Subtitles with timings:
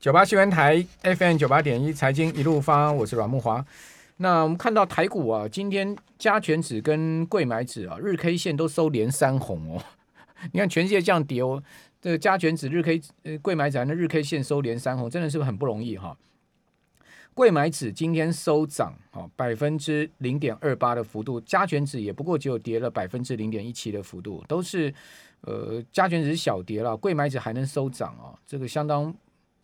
[0.00, 3.62] 九八新闻台 FM 九八点一财经一路发，我是阮木华。
[4.16, 9.84] 那我们看到台股啊，今天加权指跟柜买指啊，日 K 线都收连三红哦。
[10.52, 11.62] 你看全世界这样跌哦，
[12.00, 16.16] 这个加权指日 K 呃柜买指的日 K 线收连三红，真的是很不容易哈？
[17.34, 24.94] 柜买指今天收涨啊，百分之零点二八的幅度，加权指也不过只有跌了百分之零点一七的幅度，都是
[25.42, 29.14] 呃加权指小跌了，柜买指还能收涨啊，这个相当。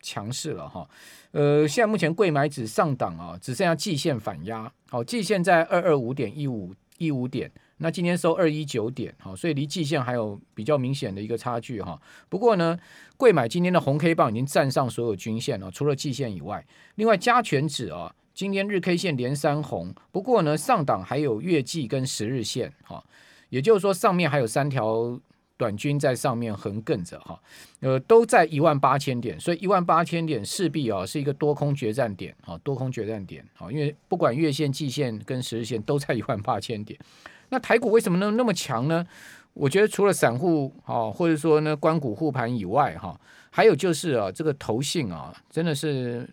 [0.07, 0.88] 强势了哈，
[1.32, 12.00] 呃，现在目前柜买指上档啊，只剩下季线反压，好，季线在二二五点一五一五点，那今天收二一九点，好，所以离季线还有比较明显的一个差距哈。
[12.29, 12.79] 不过呢，
[13.17, 16.64] 柜买今天的红 K 棒已经站上所有均线了，除了季线以外，
[16.95, 23.03] 另外加权指啊，今天日 K 线连三红，不过呢，上档还有月季跟十日线哈，
[23.48, 25.20] 也就是说上面还有三条。
[25.59, 27.41] 短均在上面横亘着哈，
[27.81, 37.01] 呃，都在一万八千点，所以一万八千点势必啊是一个多空决战点啊，多空决战点啊，因为不管月线、季线跟十日线都在一万八千点。
[37.48, 39.07] 那台股为什么能那么强呢？
[39.55, 46.29] 我觉得除了散户啊，或者说呢关股护盘以外哈，还有就是啊，这个投信啊，真的是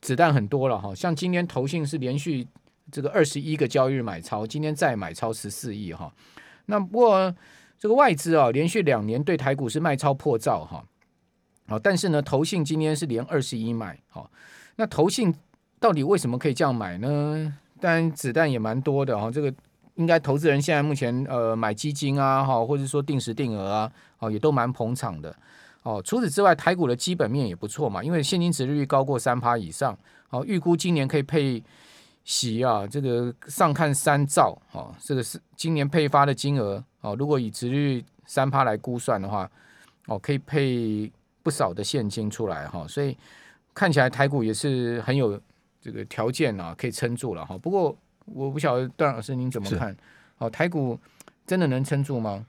[0.00, 0.92] 子弹很多了哈。
[0.92, 2.44] 像今天投信是连续
[2.90, 6.12] 这个二十一个交易日买超，今天再买超十四亿哈。
[6.64, 7.32] 那不过。
[7.78, 10.84] 这个外资啊，连续两年对台股是卖超破兆哈，
[11.68, 14.30] 好，但是呢，投信今天是连二十一买，好，
[14.76, 15.34] 那投信
[15.78, 17.54] 到底为什么可以这样买呢？
[17.78, 19.52] 当然子弹也蛮多的哈，这个
[19.96, 25.36] 应该投资人现在目前呃买基金啊哈，或者说定时定额啊，哦也都蛮捧场的
[25.82, 26.00] 哦。
[26.02, 29.96] 除此之外，台股的基本面也不错嘛，因为现金殖利率高过三趴以上，
[30.28, 31.62] 好，预估今年可以配
[32.24, 36.82] 息啊，这个上看三兆，哦，这个是今年配发的金额。
[37.06, 39.48] 哦，如果以值率三趴来估算的话，
[40.08, 41.10] 哦，可以配
[41.44, 43.16] 不少的现金出来哈，所以
[43.72, 45.40] 看起来台股也是很有
[45.80, 47.56] 这个条件啊，可以撑住了哈。
[47.56, 49.96] 不过我不晓得段老师您怎么看？
[50.38, 50.98] 哦，台股
[51.46, 52.44] 真的能撑住吗？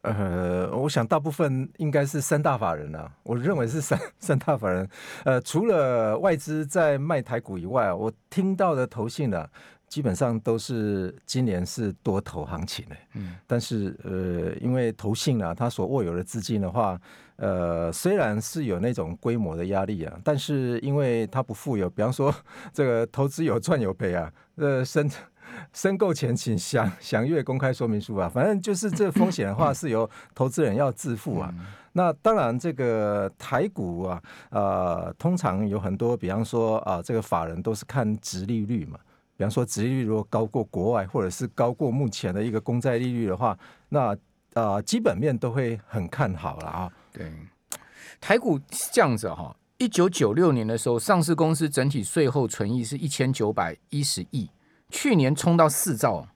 [0.00, 4.88] 呃，我想大部分应该是三大法人啊，我认为是三 三大法人。
[5.24, 9.50] 呃，除了外资在卖台股以外，我听到的投信呢、啊。
[9.88, 17.00] 基本上都是今年是多头行情的，嗯，但是呃，因为投信啊，它所握有的资金的话，
[17.36, 22.34] 呃，虽然是有那种规模的压力啊，但是因为它不富有，比方说
[22.72, 25.10] 这个投资有赚有赔啊，呃，申
[25.72, 31.52] 申购前请详详阅公开说明书啊，反正就是这风险的话 是由投资人要自负啊。
[31.92, 38.98] 那当然，这个台股啊，呃，通常有很多，比方说啊，这个法人都是看殖利率嘛。
[39.38, 43.56] 比方说，殖利率如果高过国外，或者是高过目前的一个公债利率的话，
[43.88, 44.08] 那
[44.54, 46.92] 啊、呃，基本面都会很看好了啊。
[47.12, 47.32] 对，
[48.20, 54.50] 台股是这样子哈，一九九六年的时候，上市公司整体税后存益是一千九百一十亿，
[54.90, 56.26] 去年冲到四兆，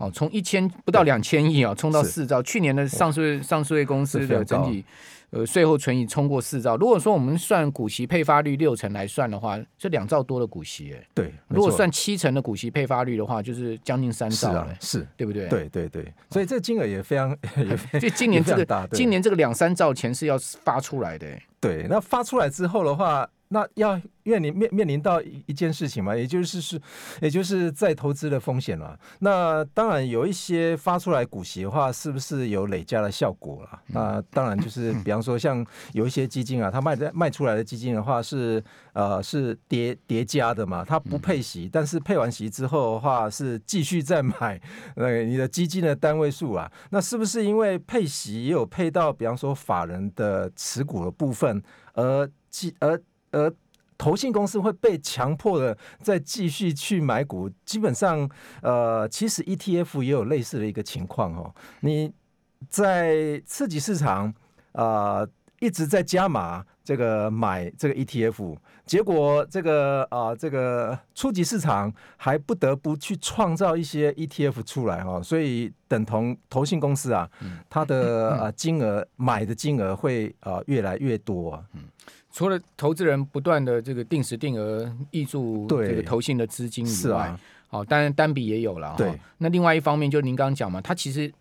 [0.00, 2.42] 哦，从一千不到两千亿啊，冲到四兆。
[2.42, 4.84] 去年的上市上市公司的整体。
[5.30, 6.76] 呃，税后存益冲过四兆。
[6.76, 11.34] 如果说我们算股息配发率六成来算的话，这两兆多的股息，哎，对。
[11.48, 15.48] 如果算七成的股息配发率的话，就是将近三兆，了，是，对不对？
[15.48, 16.14] 对对对。
[16.30, 17.36] 所以这个金额也非常，
[18.00, 21.26] 就今年这个今年这个两三兆钱是要发出来的。
[21.58, 23.28] 对，那发出来之后的话。
[23.48, 26.80] 那要面临面面临到一件事情嘛，也就是是，
[27.20, 28.98] 也就是再投资的风险了。
[29.20, 33.80] 那当然有一些发出来股息的话，是不是有累加的效果了？
[33.88, 38.62] 那当然就是，比方说像有一些基金啊，它卖的卖出来的基金的话是
[38.94, 44.60] 呃是叠叠加的嘛，它不配息，但是配完息之后的话是继续再买
[44.96, 51.62] 呃你的基金的单位数啊，那是不是因为配息也有配到，比方说法人的持股的部分
[51.92, 53.00] 而继而
[53.34, 53.52] 呃，
[53.98, 58.28] 投信公司会被强迫的再继续去买股，基本上，
[58.62, 61.52] 呃，其实 ETF 也有类似的一个情况哦。
[61.80, 62.12] 你
[62.68, 64.32] 在刺激市场
[64.72, 65.28] 啊、呃、
[65.60, 68.56] 一直在加码这个买这个 ETF，
[68.86, 77.28] 结果这个啊、呃、这个初级市场还不得不去创造一些 ETF 出来哦，所以等同投信公司啊，
[77.70, 81.64] 它的啊金额买的金额会啊越来越多啊。
[82.34, 87.32] 除了投资人不断的这个定时定额挹注这个投信的资金以外，
[87.68, 88.92] 好、啊，当然单笔也有了。
[88.98, 91.32] 对，那另外一方面就是您刚刚讲嘛，它其实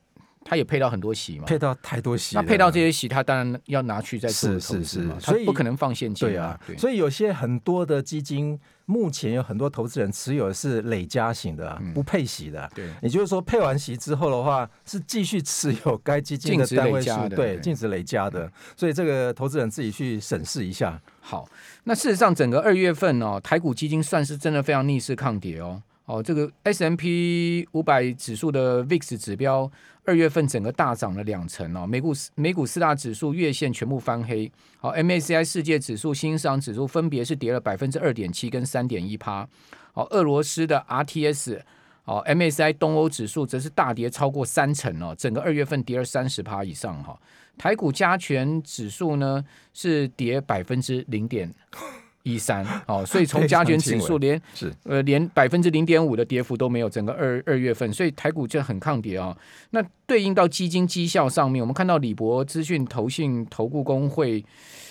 [0.46, 6.60] 他也配到很多席嘛，配到太多席，那配到这些席，他当然要拿去再做投资嘛，所以不可能放现金对啊。
[6.78, 12.70] 所以有些很多的基金，目前有很多投资人持有的是累加型的，不配息的。
[12.76, 18.52] 对，也就是说配完息之后的话，是继续持有该基金的单位数，对，净值累加的。
[18.76, 21.02] 所以这个投资人自己去审视一下。
[21.22, 21.48] 好，
[21.86, 25.82] 那事实上整个二月份哦，台股基金算是真的非常逆势抗跌哦。
[26.06, 29.72] 哦，这个 S M P 五百指数的 VIX 指标
[30.06, 34.52] 二月份整个大涨了两成哦，美股美股四大指数月线全部翻黑。
[34.78, 39.48] 好 M A C I 世界指数、新兴市场指数分别是跌了百分之二点七跟三点一趴。
[39.94, 41.62] 好，俄罗斯的 RTS
[42.04, 47.18] 哦，MSCI 东欧指数则是大跌超过三成哦，整个二月份跌了三十趴以上哈。
[47.58, 51.54] 台股加权指数呢是跌百分之零点。
[52.24, 59.38] 一三 哦，所以从加权指数连是呃连百分之零点五的跌幅都没有，整个二二月份，所以台股就很抗跌啊、哦。
[59.72, 64.44] 那对应到基金绩效上面，我们看到李博资讯投信投顾工会，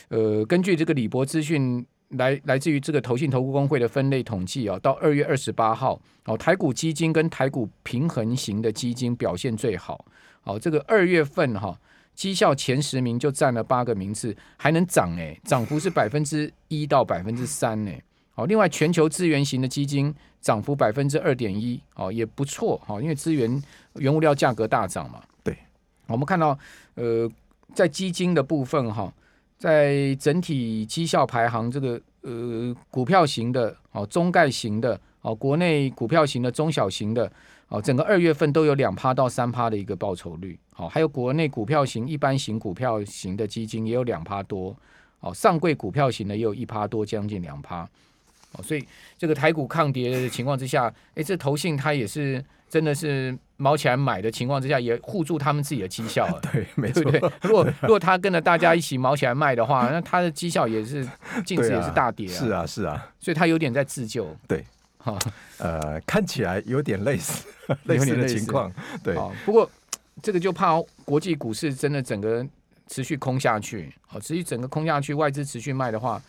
[0.08, 10.04] 呃，根据这个李博资讯来来自于这个投信投顾工会的分类统计啊、哦，到二月二十八号哦，台股基金跟台股平衡型的基金表现最好。
[10.42, 11.68] 好、哦，这个二月份哈。
[11.68, 11.78] 哦
[12.14, 17.90] 绩效前十名就占了八个名次，还能涨哎，涨幅是百分之一到百分之三呢。
[18.34, 23.62] 好，另外全球资源型的基金涨幅百分之二点一，哦也不错哈，因为资源
[23.94, 25.22] 原物料价格大涨嘛。
[25.42, 25.56] 对，
[26.06, 26.58] 我们看到
[26.94, 27.30] 呃，
[27.74, 29.12] 在基金的部分哈，
[29.58, 37.30] 在整体绩效排行这个呃股票型的哦中概型的哦国内股票型的中小型的。
[37.68, 44.74] 哦，整个二月份都有两趴到三趴的一个报酬率，好，还有国内股票型、一般型股票型的基金也有两趴多，
[45.20, 47.82] 哦，上柜股票型的也有一趴多，将近两趴，
[48.52, 48.82] 哦，所以
[49.18, 61.06] 这个台股抗跌的情况之下，诶，这投信它也是真的是毛起来买的情况之下，也护住他们自己的绩效， 对，没错，对，如果如果他跟着大家一起毛起来卖的话，那他的绩效也是
[61.44, 64.64] 净值也是大跌啊，是啊，是啊，所以他有点在自救，对。
[65.04, 65.18] 哈，
[65.58, 67.44] 呃，看起来有点类似
[67.86, 68.72] 类似的情况，
[69.02, 69.16] 对。
[69.44, 69.68] 不过
[70.20, 72.46] 这个就怕国际股市真的整个
[72.88, 76.20] 持续空下去，好，持续整个空下去，外资持续卖的话，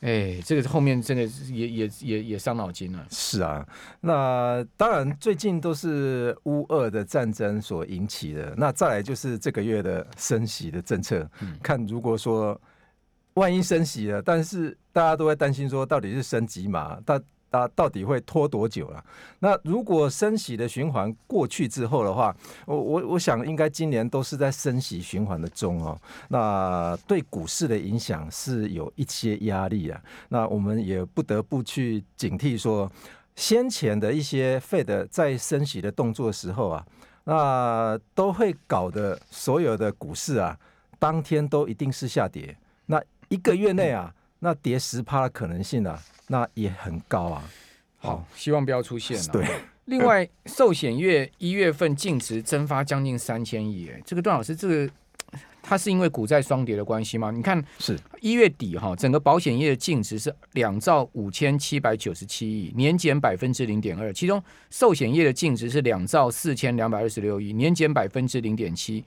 [0.00, 3.04] 哎，这个后面真的也也也也伤脑筋了。
[3.10, 3.66] 是啊，
[4.00, 12.60] 那当然最近都是乌俄的战争所引起的，那再来就是这个月的升息的政策，嗯、看如果说
[13.34, 19.04] 万一升息了，但是大家都会担心说到底是升几码，但它到底会拖多久了？
[19.38, 22.34] 那如果升息的循环过去之后的话，
[22.66, 25.98] 我我我想应该今年都是在升息循环的中哦。
[26.28, 30.00] 那对股市的影响是有一些压力啊。
[30.28, 32.90] 那我们也不得不去警惕说，
[33.36, 36.86] 先前的一些 Fed 在升息的动作的时候啊，
[37.24, 40.58] 那都会搞得所有的股市啊，
[40.98, 42.56] 当天都一定是下跌。
[42.86, 46.02] 那一个月内啊，那跌十趴的可能性啊。
[46.30, 47.42] 那也很高啊，
[47.96, 49.24] 好，希望不要出现了。
[49.32, 49.46] 对，
[49.86, 54.92] 另外，寿险业一月份净值蒸发将近三千亿，哎，这个段老师，这个
[55.62, 57.30] 它是因为股债双跌的关系吗？
[57.30, 69.02] 你看，是一月底哈，整个保险业的净值是两兆五千七百九十七亿，年减百分之零点二，其中寿险业的净值是两兆四千两百二十六亿，年减百分之零点七。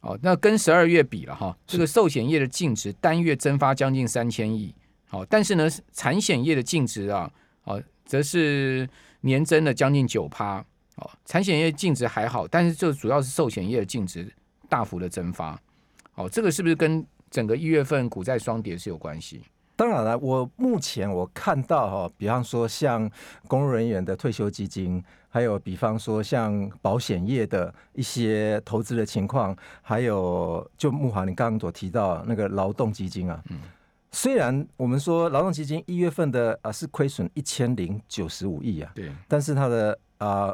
[0.00, 4.74] 哦，那跟十二月比了哈，这个寿险业的净值单月蒸发将近三千亿。
[5.06, 7.30] 好，但是呢，产险业的净值啊，
[7.64, 8.88] 哦，则是
[9.22, 10.64] 年增了将近九趴。
[10.96, 14.32] 哦，产险业净值还好，但是就主要是寿险业的净值
[14.68, 15.60] 大幅的蒸发。
[16.14, 19.42] 哦，这个是不是跟整个一月份股债双跌是有关系？
[19.78, 23.08] 当然了，我目前我看到哈，比方说像
[23.46, 33.60] 公务人员的退休基金，还有比方说像保险业的一些投资的情况，还有就慕驊你刚刚所提到那个劳动基金啊，嗯。
[34.10, 40.52] 虽然我们说劳动基金一月份的啊是亏损一千零九十五亿啊，对，但是它的啊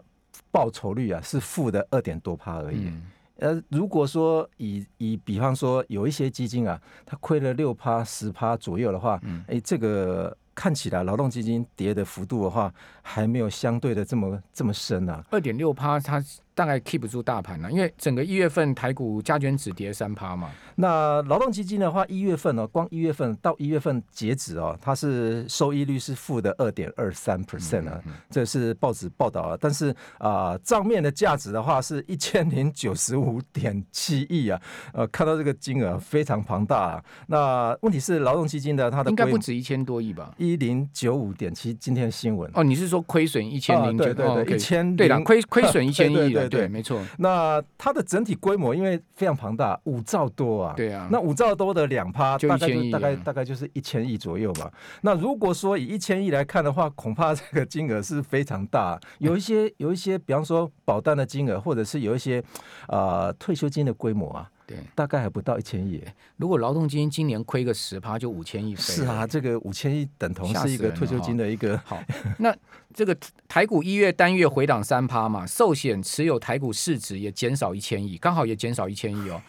[0.50, 2.92] 报酬率啊是负的二点多趴而已。
[3.38, 12.72] 呃，如果说以以比方说有一些基金啊，它亏了六趴十趴左右的话，哎，这个看起来劳动基金跌的幅度的话，
[13.02, 15.24] 还没有相对的这么这么深啊。
[15.30, 16.24] 二点六趴，它
[16.54, 20.50] 大概 keep 不住大盘了，因为整个一月份台股加权只跌三趴嘛。
[20.76, 29.58] 那劳动基金的话，一月份呢，光一月份到一月份截止哦，它是收益率是负的二点二三 percent 啊，这是报纸报道啊。
[29.60, 34.60] 但是啊，账面的价值的话是一千零九十五点七亿啊，
[34.92, 37.04] 呃，看到这个金额非常庞大啊。
[37.26, 40.32] 那问题是劳动基金的它的应该不止一千多亿吧？
[40.38, 44.04] 一零九五点七，今天的新闻哦，你是说亏损一千零九？
[44.04, 46.43] 对对对，一千对了，亏亏损一千亿了。
[46.48, 47.00] 对对，没错。
[47.18, 50.74] 那它的整体规模因为非常庞大，五兆多啊。
[50.76, 51.08] 对啊。
[51.10, 54.72] 那五兆多的两趴，大概就，大概大概就是一千亿左右吧。
[55.02, 58.98] 那如果说以一千亿来看的话，恐怕这个金额是非常大。
[59.18, 62.42] 有一些有一些，比方说保单的金额，或者是有一些
[62.88, 64.50] 呃退休金的规模啊。
[64.66, 66.02] 对，大概还不到一千亿。
[66.36, 68.74] 如果劳动基金今年亏个十趴，就五千亿。
[68.76, 71.76] 是啊，这个五千亿等同是一个退休金的一个。
[71.84, 72.02] 好，
[72.38, 72.54] 那
[72.94, 73.16] 这个
[73.46, 79.40] 台股一月单月回档三趴嘛，寿险持有台股市值也减少一千亿，刚好也减少一千亿哦。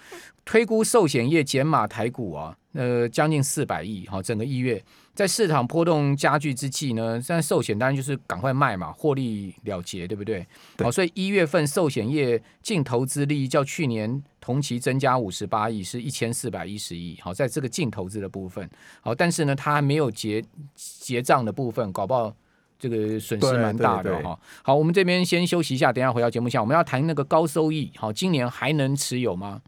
[0.43, 4.05] 推估寿险业减码台股啊，呃，将近四百亿。
[4.05, 4.83] 哈，整个一月。
[5.15, 10.45] 在市场波动加剧之际呢，现在寿险当然就是赶快卖嘛，获利了结，对不对？
[10.75, 10.83] 对。
[10.83, 17.17] 好，所以一月份寿险业净投资利益较去年同期增加五十八亿，是一千四百一十亿。
[17.21, 20.43] 好，在这个净投资的部分，好，但是呢，它还没有结
[20.75, 22.35] 结账的部分，搞不好
[22.77, 24.37] 这个损失蛮大的哈。
[24.63, 29.61] 好，我们这边先休息一下，等一下回到节目下，我们要谈那个高收益，好，今年还能持有吗？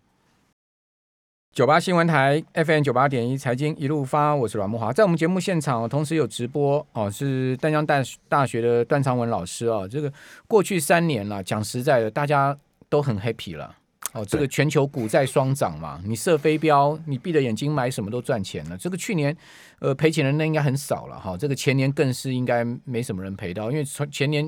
[1.57, 7.95] 九八新闻台 FM 九八点一财经一路发，我是阮慕华，在我们节目现场同时有直播哦，是丹江大
[8.29, 9.87] 大学的段长文老师哦。
[9.89, 10.13] 这个
[10.47, 12.55] 过去三年了，讲实在的，大家
[12.89, 13.75] 都很 happy 了
[14.13, 14.23] 哦。
[14.23, 18.77] 这个全球股债双涨嘛，你射飞镖，你闭着眼睛买什么都赚钱了。
[18.77, 19.35] 这个去年
[19.79, 24.47] 呃赔钱的人那应该很少了哈，这个前年更是应该没什么人赔到，因为从前年。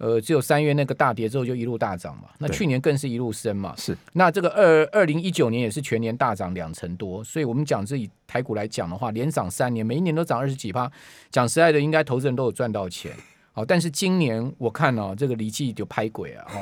[0.00, 3.74] 呃，只有三月那个大跌之后就一路大涨嘛，那去年更是一路升嘛。
[3.76, 10.90] 是，那这个二二零一九年也是全年大涨两成多，所以我们讲这以台股来讲的话，连涨三年，每一年都涨二十几趴。
[11.30, 13.12] 讲实在的，应该投资人都有赚到钱。
[13.52, 16.60] 好，但是今年我看哦，这个礼记就拍鬼啊，哈，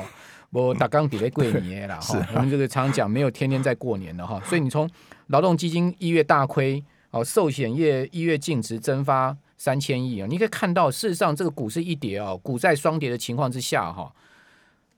[0.49, 2.27] 我打刚底在过年了 哈。
[2.35, 4.89] 我们这个常讲没有天天在过年的哈，所以你从
[5.27, 9.37] 劳动基金一月大亏，哦，寿险业一月净值蒸发。
[9.59, 10.27] 三千亿啊！
[10.27, 14.09] 你可以看到，事实上这个股市一跌啊，股债双跌的情况之下，哈，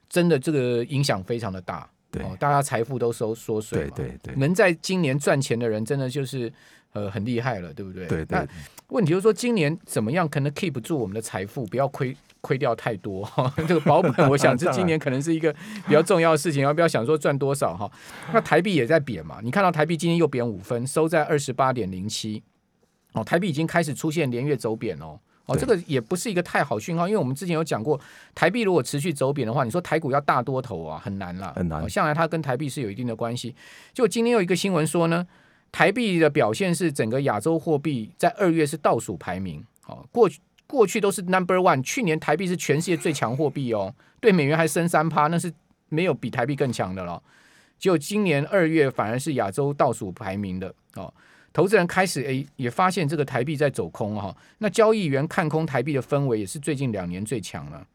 [0.08, 1.86] 真的这个影响非常的大。
[2.12, 3.90] 对，大家财富都收缩水。
[3.96, 6.50] 对对对，能在今年赚钱的人，真的就是
[6.92, 8.06] 呃很厉害了，对不对？
[8.06, 8.38] 对对。
[8.38, 8.46] 那
[8.88, 13.52] 问题就是说，今年怎么样可能 keep 住我们的财富，不要亏亏掉太多哈？
[13.66, 15.52] 这个保本，我想这今年可能是一个
[15.88, 17.90] 比较重要的事情，要不要想说赚多少哈？
[18.32, 19.40] 那台币也在贬嘛？
[19.42, 22.44] 你看到台币今天又贬五分，收在二十八点零七。
[23.12, 28.00] 哦，台币已经开始出现连月走贬哦，哦，这个也不是一个太好讯号，因为我们之前有讲过，
[28.34, 31.88] 台币如果持续走贬的话，你说台股要大多头啊，很难了，很难。
[31.90, 33.54] 向来它跟台币是有一定的关系。
[33.92, 35.26] 就今天有一个新闻说呢，
[35.70, 45.52] 台币的表现是整个亚洲货币在二月是倒数排名，哦，过去过去都是 number one，去年台币是全世界最强货币哦，对美元还升三趴，那是
[45.90, 47.22] 没有比台币更强的了。
[47.78, 51.12] 就今年二月反而是亚洲倒数排名的哦。
[51.52, 57.86] 投资人开始诶也发现这个台币在走空哈，那交易员看空台币的氛围也是最近两年最强了。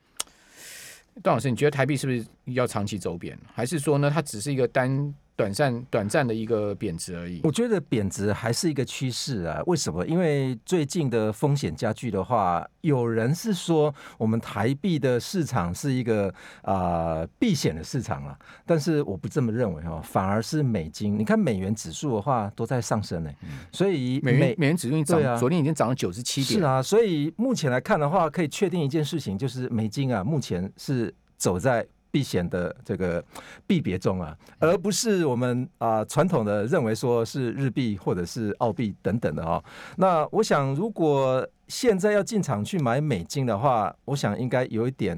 [1.24, 5.14] 段老师，你觉得台币是不是要长期走贬，还是说呢，它只是一个单？
[5.38, 7.40] 短暂短暂的一个贬值而已。
[7.44, 9.62] 我觉得贬值还是一个趋势啊。
[9.68, 10.06] 为什么？
[10.08, 16.28] 因为最近的风险加剧的话，有人是说我们台币的市场是一个
[16.64, 21.18] 啊、呃、避险的市场啊，但是我不这么认为哦，反而是美金。
[21.18, 23.32] 你看美元指数的话都在上升呢，
[23.72, 26.60] 所以美元美元指数涨，啊，昨天已经涨了九十七点。
[26.60, 31.86] 是啊，所以目前来看的话，可以确定一件事情，就是美金啊，目前是走在。
[32.18, 33.24] 避险的这个
[33.68, 39.64] 币别中啊，而不是我们啊传统的认为说是日币或者是澳币等等的哈。
[39.98, 45.16] 那我想，如果现在要进场去买美金的话，我想应该有一点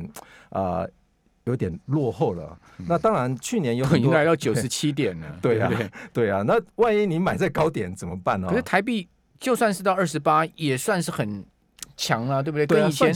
[0.49, 0.89] 啊、呃，
[1.45, 2.59] 有点落后了。
[2.85, 5.71] 那当然，去年有很多来到 九十七点了， 对啊，
[6.11, 6.41] 对啊。
[6.41, 8.49] 那万一你买在高点怎么办呢？
[8.49, 9.07] 可是台币
[9.39, 11.45] 就算是到二十八，也算是很。
[11.99, 12.65] 强了，对不对？
[12.65, 13.13] 跟以前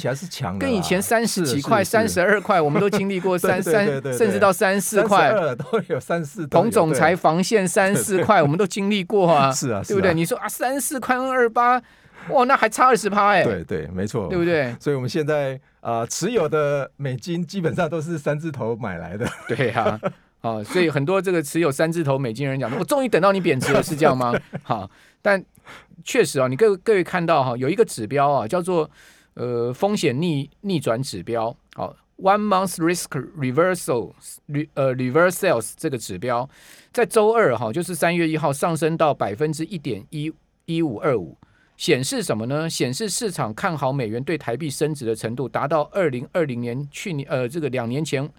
[0.59, 6.45] 跟以前三十几块、三十二块，我们都经历过 三三，甚至到三四块， 都有三四。
[6.47, 10.13] 同总裁防线三四块，我们都经历过啊，是啊，对不对？
[10.13, 11.81] 你说啊，三四块二八，
[12.27, 14.75] 哇，那还差二十趴哎，对对，没错，对不对？
[14.81, 19.97] 所以我们现在啊，持有的美金基本上都是三字头买来的，对呀，
[20.41, 24.33] 啊，所以很多这个持有三字头美金人讲，我终于等到你贬值了，是这样吗？
[24.61, 25.41] 好，但。
[26.03, 28.89] 确实啊，你各各位看到哈，有一个指标啊，叫做
[29.35, 33.07] 呃风险逆逆转指标，好，one month risk
[33.37, 36.49] reversal，re 呃 reversals 这个指标，
[36.91, 40.31] 在周二哈，就是三月一号上升到百分之一点一
[40.65, 41.37] 一五二五，
[41.77, 42.69] 显示什么呢？
[42.69, 48.29] 显示市场看好美元对台币升值的程度达到二零二零年去年呃这个两年前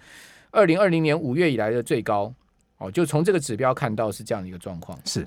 [0.50, 2.32] 二零二零年五月以来的最高，
[2.78, 5.26] 哦，就从这个指标看到是这样的一个状况，是。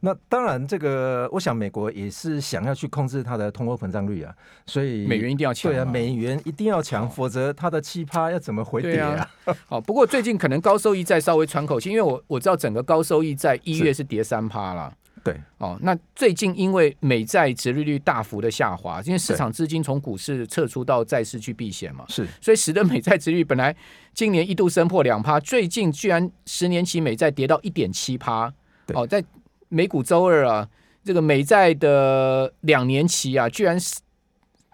[0.00, 4.34] 那当然，这个我想美国也是想要去控制它的通货膨胀率啊，
[4.66, 5.72] 所以美元一定要强。
[5.72, 9.28] 对啊，美元一定要强，哦、否则它的七趴要怎么回跌啊？
[9.68, 14.92] 哦，不过最近可能高收益债稍微喘口气，因为我我知道整个高收益债一月是跌三趴了。
[15.24, 23.74] 对，哦，那最近因为美债殖利率大幅的下滑，因为市场资金从股市撤出到债市去避险嘛，是，所以使得美债殖利率本来
[24.14, 28.52] 今年一度升破两趴，最近居然十年期美债跌到一点七趴。
[28.94, 29.20] 哦，在
[29.68, 30.68] 美股周二啊，
[31.04, 34.00] 这个美债的两年期啊，居然是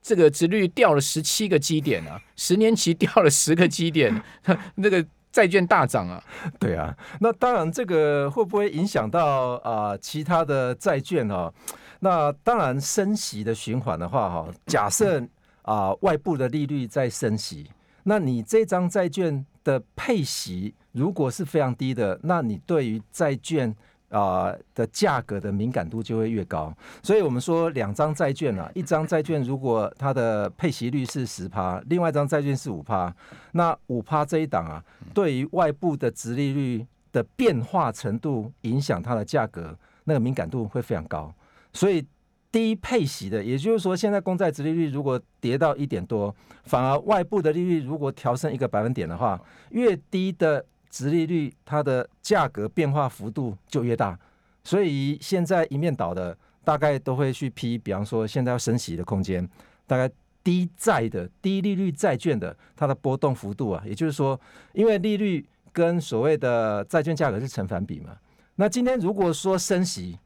[0.03, 4.23] 这个殖率掉了十七个基点啊，十年期掉了十个基点，
[4.77, 5.05] 那个。
[5.33, 6.23] 债券大涨啊，
[6.61, 11.55] 对啊，那当然这个会不会影响到啊、呃、其他的债券哈、哦？
[12.01, 15.19] 那当然升息的循环的话哈，假设
[15.65, 17.67] 啊、呃、外部的利率在升息，
[18.03, 23.75] 那你这张债券的配息如果是非常低的，那你对于债券。
[24.13, 26.71] 啊、的价格的敏感度就会越高，
[27.03, 33.15] 所以我们说两张债券啊，一张债券如果它的配息率是十趴，另外一张债券是五趴，
[33.53, 41.33] 那五趴这一档啊，对于外部的殖利率的变化程度影响它的价格，那个敏感度会非常高。
[41.73, 42.07] 所以
[42.51, 49.41] 低配息的，也就是说现在公债殖利率如果跌到一点多，反而外部的利率如果调升一个百分点的话，
[49.71, 50.63] 越低的。
[50.93, 54.17] 殖利率它的价格变化幅度就越大，
[54.63, 59.49] 所以现在一面倒的大概都会去批，比方说现在要升息的空间，
[59.87, 60.09] 大概
[60.45, 64.39] 低债的低利率债券的它的波动幅度啊，也就是说，
[64.75, 68.15] 因为利率跟所谓的债券价格是成反比嘛，
[68.57, 70.19] 那今天如果说升息，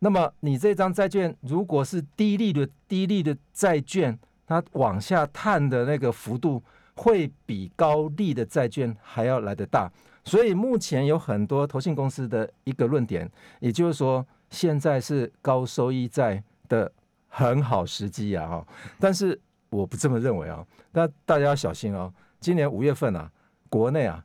[0.00, 6.62] 那么你这张债券如果是低利率低利的债券，它往下探的那个幅度
[7.00, 9.90] 会比高利的债券还要来得大。
[10.22, 13.28] 所以目前有很多投信公司的一个论点，
[13.58, 16.92] 也就是说，现在是高收益债的
[17.26, 18.46] 很好时机啊！
[18.46, 18.66] 哈，
[18.98, 19.40] 但是
[19.70, 20.64] 我不这么认为啊。
[20.92, 22.12] 那大家要小心哦。
[22.38, 23.30] 今年五月份啊，
[23.70, 24.22] 国内啊，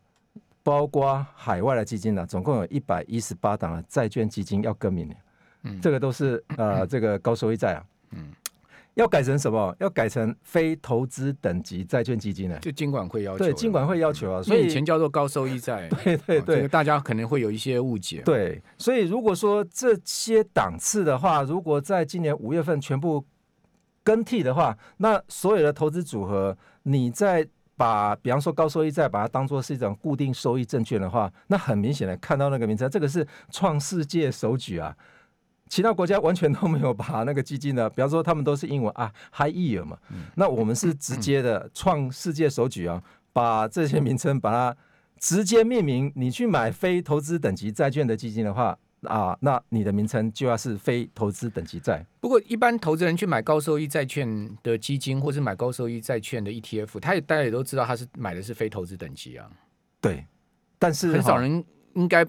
[0.62, 5.10] 包括海外的基金啊，总共有一百一十八档的债券基金要更名。
[5.64, 7.86] 嗯，这个都是呃，这个高收益债啊。
[8.12, 8.34] 嗯。
[8.96, 9.76] 要改成什么？
[9.80, 12.58] 要改成非投资等级债券基金呢？
[12.62, 13.40] 就金管会要求。
[13.40, 14.42] 对，金管会要求啊。
[14.42, 15.88] 所以以前叫做高收益债。
[16.04, 18.22] 对对对，这个大家可能会有一些误解。
[18.26, 23.26] 对，所以如果说这些档次的话，如果在今年五月份全部
[24.04, 34.96] 更替的话，那所有的投资组合，你在把比方说高收益债把它当做是一种固定收益证券的话，那很明显的看到那个名称，这个是创世界首举啊。
[35.68, 39.98] 其他国家完全都没有把那个基金呢，比方说他们都是英文啊，high yield 嘛，
[40.36, 43.02] 那我们是直接的创世界首举啊，
[43.34, 44.78] 把这些名称把它
[45.18, 46.12] 直接命名。
[46.16, 52.06] 你去买非投资等级债券的基金的话啊，那你的名称就要是非投资等级债。
[52.20, 59.50] 不过一般投资人去买高收益债券的基金，或是买高收益债券的 ETF，他也大家也都知道他是买的是非投资等级啊。
[60.00, 60.24] 对，
[60.78, 62.24] 但是很少人应该。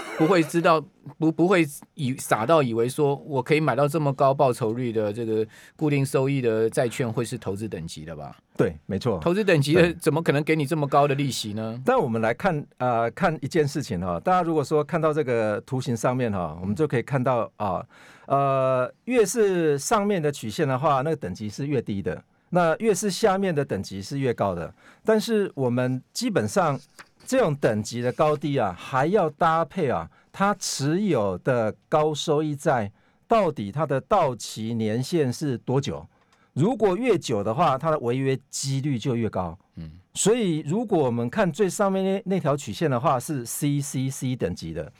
[0.18, 0.82] 不会知道，
[1.18, 8.36] 不不会以傻到以为说我可以买到这么高报酬率的这个固定收益的债券会是投资等级的吧？
[8.56, 11.80] 对，没错，投资等级的怎么可能给你这么高的利息呢？
[11.84, 17.84] 但我们来看呃看一件事情哈，大家如果说看到这个图形上面哈，我们就可以看到啊
[18.26, 22.16] 呃越是上面的曲线的话，那个等级是越低的；
[22.50, 24.72] 那越是下面的等级是越高的。
[25.04, 26.78] 但是我们基本上。
[27.26, 32.90] 这种等级的高低啊，还要搭配啊，它持有的高收益债
[33.26, 36.06] 到底它的到期年限是多久？
[36.52, 39.58] 如果越久的话，它的违约几率就越高。
[39.76, 44.92] 嗯，所以如果我们看最上面那那条曲线的话，是 CCC 等级的。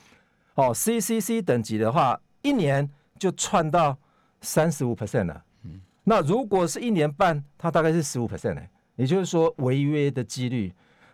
[0.55, 3.95] 哦，CCC 等级的话，一年就窜到
[4.41, 5.43] 三十五 percent 了。
[5.65, 8.61] 嗯，那如果是一年半，它大概是十五 percent 呢，
[8.95, 10.73] 也就是说违约的几率。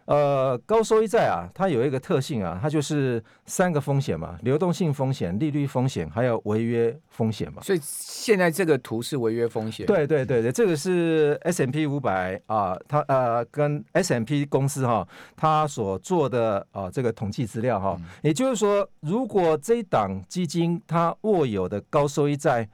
[0.09, 7.61] 呃，高收益债啊，它有一个特性啊，它就是三个风险嘛，流动性风险、利率风险，还有违约风险嘛。
[7.61, 9.85] 所以现在这个图是违约风险。
[9.85, 22.67] 对对对对，这个是 S M P 五百啊，它呃跟 S M P 公司哈、啊，它所做的啊这个统计资料哈、啊，嗯、也就是说，如果这一档基金它握有的高收益债，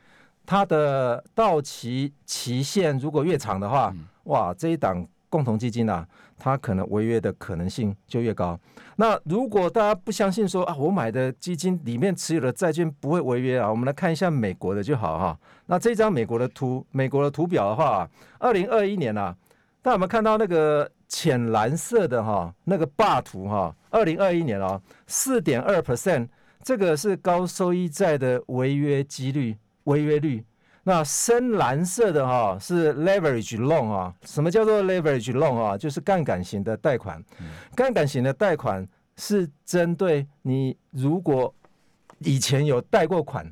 [0.45, 5.05] 它的到期期限如果越长的话，嗯、哇，这一档。
[5.35, 8.57] 共同基金啊，它可能违约的可能性就越高。
[8.95, 15.37] 那如果大家不相信说啊，我买的基金里面持有的债券不会违约啊，我们来看一下美国的就好哈。
[15.65, 19.35] 那这张美国的图，美国的图表的话，二零二一年啊，
[19.81, 23.75] 大家有没有看到那个浅蓝色的哈那个霸图哈？
[23.89, 26.29] 二零二一年啊，四点二 percent
[26.63, 30.45] 这个是高收益债的违约几率、违约率。
[30.87, 35.75] 那深蓝色的哈是 leverage loan 啊，什么叫做 leverage loan 啊？
[35.75, 37.19] 就是杠杆型的贷款。
[37.75, 41.51] 杠杆型的贷款是针对你如果
[42.19, 43.51] 以前有贷过款，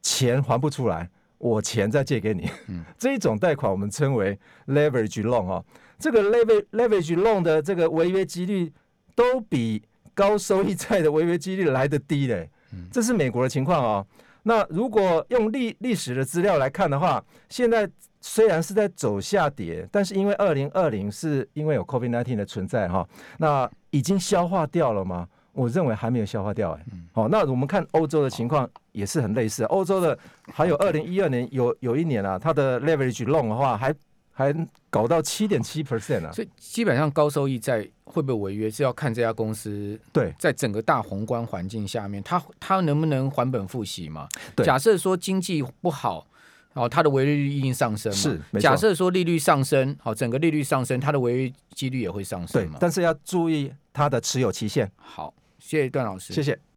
[0.00, 2.48] 钱还不出来，我钱再借给你。
[2.96, 5.64] 这一种贷款我们称为 leverage loan 啊。
[5.98, 8.72] 这个 lever leverage loan 的这个违约几率
[9.16, 9.82] 都比
[10.14, 12.48] 高收益债的违约几率来得低嘞。
[12.92, 14.06] 这是美国的情况啊。
[14.42, 17.88] 那如果用历历史的资料来看的话，现在
[18.20, 23.06] 虽然是在走下跌，但是因为二零二零是因为有 COVID-19 的存在哈，
[23.38, 25.28] 那已经消化掉了吗？
[25.52, 26.84] 我认为还没有消化掉哎。
[27.12, 30.16] 好，那我们看欧洲的情况也是很类似，欧洲的
[30.52, 33.94] 还有二零一二年有有一年啊，它的 leverage loan 的话还。
[34.38, 34.54] 还
[34.88, 36.30] 搞到七点七 percent 啊！
[36.30, 44.28] 所以基本上高收益债会不会违约，是要看这家公司对在整个大宏观环境下面，它它能不能还本付息嘛？
[44.54, 46.24] 对，假设说经济不好，
[46.74, 48.16] 哦，它的违约率一定上升嘛。
[48.16, 52.74] 是，假设说利率上升，好，整个利率上升，它的违约几率也会上升嘛。
[52.74, 54.88] 对，但是要注意它的持有期限。
[54.94, 56.58] 好，谢谢段老师，谢谢。